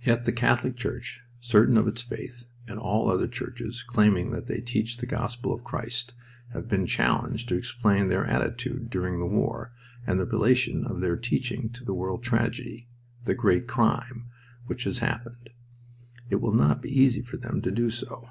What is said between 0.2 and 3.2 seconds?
the Catholic Church, certain of its faith, and all